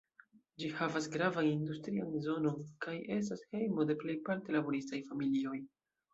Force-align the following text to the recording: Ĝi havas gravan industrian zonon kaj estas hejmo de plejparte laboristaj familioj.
Ĝi 0.61 0.69
havas 0.77 1.09
gravan 1.15 1.49
industrian 1.49 2.15
zonon 2.29 2.65
kaj 2.87 2.95
estas 3.19 3.45
hejmo 3.53 3.87
de 3.93 3.99
plejparte 4.01 4.59
laboristaj 4.59 5.03
familioj. 5.13 5.57